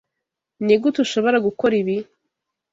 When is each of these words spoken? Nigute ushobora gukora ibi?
Nigute 0.65 0.97
ushobora 1.05 1.37
gukora 1.47 1.73
ibi? 1.81 1.97